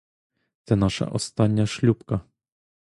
[0.63, 2.21] Це наша остання шлюпка.